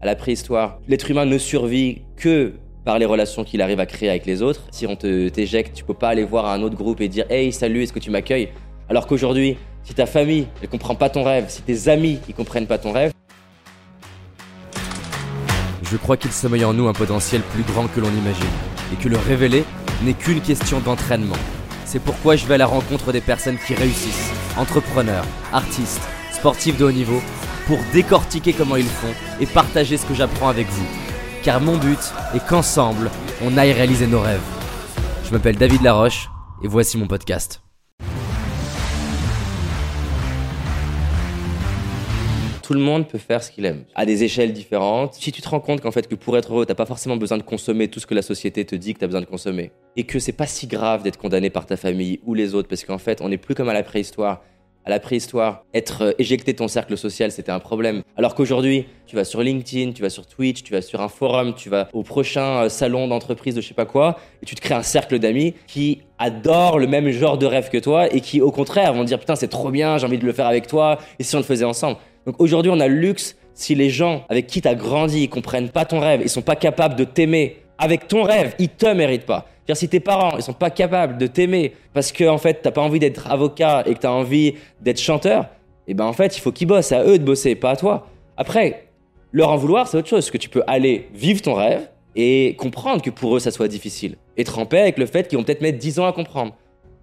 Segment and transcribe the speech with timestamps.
[0.00, 2.54] à la préhistoire, l'être humain ne survit que
[2.84, 4.62] par les relations qu'il arrive à créer avec les autres.
[4.70, 7.52] Si on te t'éjecte, tu peux pas aller voir un autre groupe et dire Hey,
[7.52, 8.48] salut, est-ce que tu m'accueilles?
[8.88, 12.66] Alors qu'aujourd'hui, si ta famille, elle comprend pas ton rêve, si tes amis, ils comprennent
[12.66, 13.12] pas ton rêve.
[15.82, 18.44] Je crois qu'il sommeille en nous un potentiel plus grand que l'on imagine,
[18.92, 19.64] et que le révéler
[20.02, 21.36] n'est qu'une question d'entraînement.
[21.84, 26.00] C'est pourquoi je vais à la rencontre des personnes qui réussissent, entrepreneurs, artistes,
[26.32, 27.20] sportifs de haut niveau,
[27.70, 30.86] pour décortiquer comment ils font et partager ce que j'apprends avec vous.
[31.44, 32.00] Car mon but
[32.34, 33.12] est qu'ensemble,
[33.44, 34.42] on aille réaliser nos rêves.
[35.24, 36.28] Je m'appelle David Laroche,
[36.64, 37.62] et voici mon podcast.
[42.64, 45.14] Tout le monde peut faire ce qu'il aime, à des échelles différentes.
[45.14, 47.38] Si tu te rends compte qu'en fait que pour être heureux, t'as pas forcément besoin
[47.38, 50.02] de consommer tout ce que la société te dit que t'as besoin de consommer, et
[50.02, 52.98] que c'est pas si grave d'être condamné par ta famille ou les autres, parce qu'en
[52.98, 54.42] fait, on n'est plus comme à la préhistoire.
[54.86, 58.02] À la préhistoire, être euh, éjecté de ton cercle social, c'était un problème.
[58.16, 61.54] Alors qu'aujourd'hui, tu vas sur LinkedIn, tu vas sur Twitch, tu vas sur un forum,
[61.54, 64.60] tu vas au prochain euh, salon d'entreprise de je sais pas quoi, et tu te
[64.62, 68.40] crées un cercle d'amis qui adorent le même genre de rêve que toi et qui,
[68.40, 70.98] au contraire, vont dire putain, c'est trop bien, j'ai envie de le faire avec toi,
[71.18, 71.98] et si on le faisait ensemble.
[72.24, 75.28] Donc aujourd'hui, on a le luxe si les gens avec qui tu as grandi, ils
[75.28, 78.86] comprennent pas ton rêve, ils sont pas capables de t'aimer avec ton rêve, ils te
[78.86, 79.46] méritent pas.
[79.74, 82.80] Si tes parents, ils sont pas capables de t'aimer parce que en fait, t'as pas
[82.80, 85.44] envie d'être avocat et que tu as envie d'être chanteur,
[85.86, 87.76] et eh ben en fait, il faut qu'ils bossent, à eux de bosser, pas à
[87.76, 88.06] toi.
[88.36, 88.86] Après,
[89.32, 93.02] leur en vouloir, c'est autre chose, que tu peux aller vivre ton rêve et comprendre
[93.02, 94.16] que pour eux, ça soit difficile.
[94.56, 96.54] En paix avec le fait qu'ils vont peut-être mettre 10 ans à comprendre.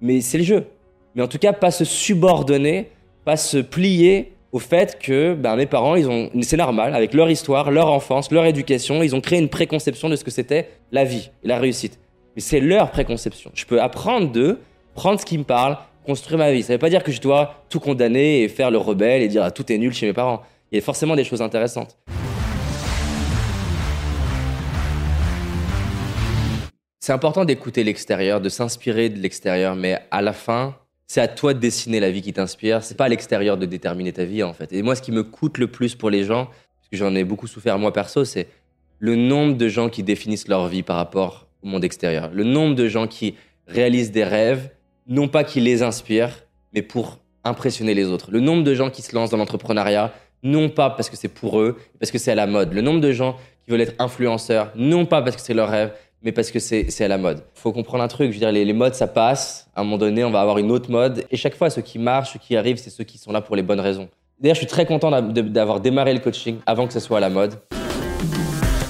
[0.00, 0.66] Mais c'est le jeu.
[1.14, 2.90] Mais en tout cas, pas se subordonner,
[3.24, 7.28] pas se plier au fait que ben, mes parents, ils ont, c'est normal, avec leur
[7.28, 11.04] histoire, leur enfance, leur éducation, ils ont créé une préconception de ce que c'était la
[11.04, 11.98] vie et la réussite.
[12.40, 13.50] C'est leur préconception.
[13.54, 14.60] Je peux apprendre d'eux,
[14.94, 16.62] prendre ce qui me parle, construire ma vie.
[16.62, 19.28] Ça ne veut pas dire que je dois tout condamner et faire le rebelle et
[19.28, 20.42] dire ah, tout est nul chez mes parents.
[20.70, 21.98] Il y a forcément des choses intéressantes.
[27.00, 30.76] C'est important d'écouter l'extérieur, de s'inspirer de l'extérieur, mais à la fin,
[31.06, 32.84] c'est à toi de dessiner la vie qui t'inspire.
[32.84, 34.72] C'est pas à l'extérieur de déterminer ta vie, en fait.
[34.72, 37.24] Et moi, ce qui me coûte le plus pour les gens, parce que j'en ai
[37.24, 38.46] beaucoup souffert moi perso, c'est
[38.98, 42.30] le nombre de gens qui définissent leur vie par rapport au monde extérieur.
[42.32, 43.34] Le nombre de gens qui
[43.66, 44.70] réalisent des rêves,
[45.06, 48.30] non pas qui les inspirent, mais pour impressionner les autres.
[48.30, 51.60] Le nombre de gens qui se lancent dans l'entrepreneuriat, non pas parce que c'est pour
[51.60, 52.72] eux, parce que c'est à la mode.
[52.72, 55.92] Le nombre de gens qui veulent être influenceurs, non pas parce que c'est leur rêve,
[56.22, 57.42] mais parce que c'est à la mode.
[57.56, 59.68] Il faut comprendre un truc, je veux dire, les, les, modes, ça passe.
[59.74, 61.24] À un moment donné, on va avoir une autre mode.
[61.30, 63.56] Et chaque fois, ceux qui marchent, ceux qui arrivent, c'est ceux qui sont là pour
[63.56, 64.08] les bonnes raisons.
[64.40, 67.30] D'ailleurs, je suis très content d'avoir démarré le coaching avant que ce soit à la
[67.30, 67.54] mode.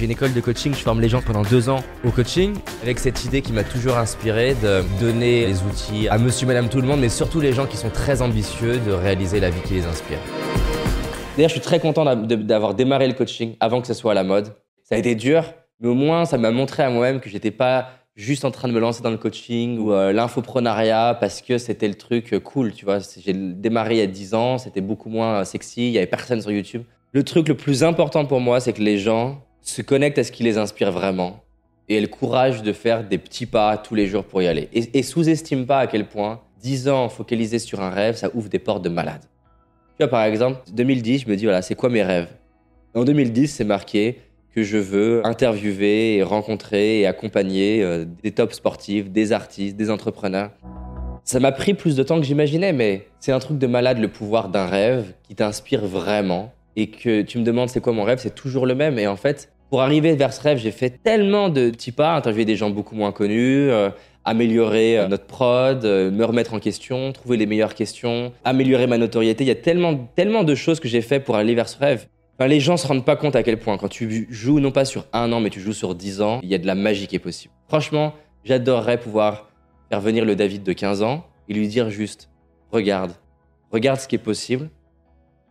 [0.00, 2.98] J'ai une école de coaching, je forme les gens pendant deux ans au coaching, avec
[2.98, 6.86] cette idée qui m'a toujours inspiré de donner les outils à monsieur, madame, tout le
[6.86, 9.84] monde, mais surtout les gens qui sont très ambitieux de réaliser la vie qui les
[9.84, 10.16] inspire.
[11.36, 14.24] D'ailleurs, je suis très content d'avoir démarré le coaching avant que ce soit à la
[14.24, 14.54] mode.
[14.84, 15.44] Ça a été dur,
[15.80, 18.72] mais au moins, ça m'a montré à moi-même que j'étais pas juste en train de
[18.72, 22.72] me lancer dans le coaching ou euh, l'infoprenariat parce que c'était le truc euh, cool,
[22.72, 23.00] tu vois.
[23.22, 26.06] J'ai démarré il y a 10 ans, c'était beaucoup moins euh, sexy, il y avait
[26.06, 26.84] personne sur YouTube.
[27.12, 30.32] Le truc le plus important pour moi, c'est que les gens se connectent à ce
[30.32, 31.42] qui les inspire vraiment
[31.88, 34.68] et aient le courage de faire des petits pas tous les jours pour y aller.
[34.72, 38.58] Et, sous-estime pas à quel point 10 ans focalisés sur un rêve, ça ouvre des
[38.58, 39.22] portes de malade.
[39.98, 42.28] Tu vois, par exemple, 2010, je me dis, voilà, c'est quoi mes rêves?
[42.94, 44.20] En 2010, c'est marqué
[44.54, 49.90] que je veux interviewer et rencontrer et accompagner euh, des top sportifs, des artistes, des
[49.90, 50.50] entrepreneurs.
[51.24, 54.08] Ça m'a pris plus de temps que j'imaginais, mais c'est un truc de malade le
[54.08, 58.18] pouvoir d'un rêve qui t'inspire vraiment et que tu me demandes c'est quoi mon rêve,
[58.20, 58.98] c'est toujours le même.
[58.98, 62.44] Et en fait, pour arriver vers ce rêve, j'ai fait tellement de petits pas, interviewer
[62.44, 63.90] des gens beaucoup moins connus, euh,
[64.24, 69.44] améliorer euh, notre prod, me remettre en question, trouver les meilleures questions, améliorer ma notoriété.
[69.44, 72.06] Il y a tellement, tellement de choses que j'ai fait pour aller vers ce rêve
[72.46, 75.06] les gens se rendent pas compte à quel point, quand tu joues non pas sur
[75.12, 77.16] un an, mais tu joues sur dix ans, il y a de la magie qui
[77.16, 77.52] est possible.
[77.68, 78.14] Franchement,
[78.44, 79.50] j'adorerais pouvoir
[79.88, 82.30] faire venir le David de 15 ans et lui dire juste,
[82.72, 83.12] regarde,
[83.70, 84.70] regarde ce qui est possible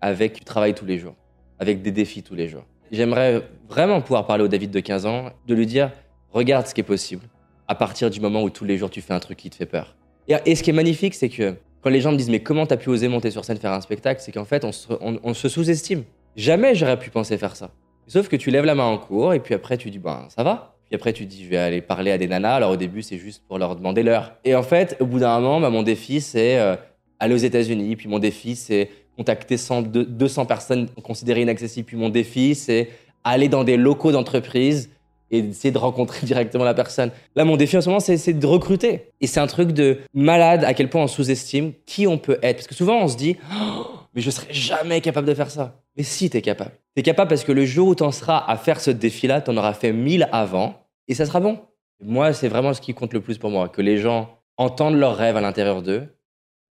[0.00, 1.14] avec du travail tous les jours,
[1.58, 2.64] avec des défis tous les jours.
[2.92, 5.90] J'aimerais vraiment pouvoir parler au David de 15 ans, de lui dire,
[6.30, 7.22] regarde ce qui est possible
[7.68, 9.66] à partir du moment où tous les jours tu fais un truc qui te fait
[9.66, 9.96] peur.
[10.28, 12.76] Et, ce qui est magnifique, c'est que quand les gens me disent, mais comment t'as
[12.76, 16.04] pu oser monter sur scène faire un spectacle, c'est qu'en fait, on se sous-estime.
[16.36, 17.70] Jamais j'aurais pu penser faire ça.
[18.06, 20.44] Sauf que tu lèves la main en cours et puis après tu dis ben ça
[20.44, 20.76] va.
[20.84, 22.54] Puis après tu dis je vais aller parler à des nanas.
[22.54, 24.34] Alors au début c'est juste pour leur demander l'heure.
[24.44, 26.76] Et en fait au bout d'un moment bah, mon défi c'est euh,
[27.18, 27.96] aller aux États-Unis.
[27.96, 31.86] Puis mon défi c'est contacter 100, 200 personnes considérées inaccessibles.
[31.86, 32.90] Puis mon défi c'est
[33.24, 34.90] aller dans des locaux d'entreprise
[35.30, 37.10] et essayer de rencontrer directement la personne.
[37.34, 39.10] Là, mon défi en ce moment, c'est de recruter.
[39.20, 42.56] Et c'est un truc de malade à quel point on sous-estime qui on peut être.
[42.56, 45.80] Parce que souvent, on se dit, oh, mais je serais jamais capable de faire ça.
[45.96, 46.72] Mais si, t'es capable.
[46.94, 49.74] T'es capable parce que le jour où t'en seras à faire ce défi-là, t'en auras
[49.74, 50.74] fait mille avant
[51.08, 51.58] et ça sera bon.
[52.02, 55.16] Moi, c'est vraiment ce qui compte le plus pour moi, que les gens entendent leurs
[55.16, 56.06] rêves à l'intérieur d'eux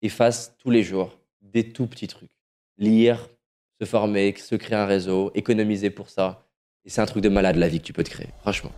[0.03, 1.18] et fassent tous les jours
[1.53, 2.31] des tout petits trucs.
[2.79, 3.29] Lire,
[3.81, 6.45] se former, se créer un réseau, économiser pour ça.
[6.85, 8.73] Et c'est un truc de malade la vie que tu peux te créer, franchement.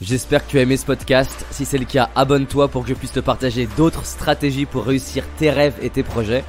[0.00, 1.46] J'espère que tu as aimé ce podcast.
[1.50, 5.24] Si c'est le cas, abonne-toi pour que je puisse te partager d'autres stratégies pour réussir
[5.38, 6.44] tes rêves et tes projets.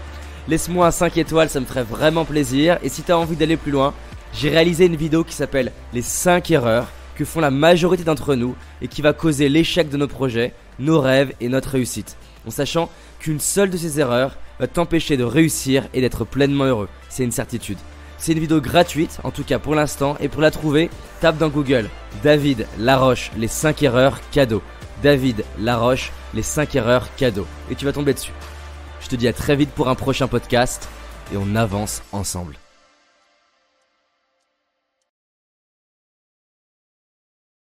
[0.47, 2.79] Laisse-moi un 5 étoiles, ça me ferait vraiment plaisir.
[2.83, 3.93] Et si tu as envie d'aller plus loin,
[4.33, 8.55] j'ai réalisé une vidéo qui s'appelle Les 5 erreurs que font la majorité d'entre nous
[8.81, 12.17] et qui va causer l'échec de nos projets, nos rêves et notre réussite.
[12.45, 16.89] En sachant qu'une seule de ces erreurs va t'empêcher de réussir et d'être pleinement heureux.
[17.09, 17.77] C'est une certitude.
[18.17, 21.49] C'est une vidéo gratuite, en tout cas pour l'instant, et pour la trouver, tape dans
[21.49, 21.89] Google
[22.23, 24.61] David Laroche, les 5 erreurs cadeaux.
[25.01, 27.47] David Laroche, les 5 erreurs cadeaux.
[27.69, 28.31] Et tu vas tomber dessus.
[29.01, 30.87] Je te dis à très vite pour un prochain podcast,
[31.33, 32.62] et on avance ensemble.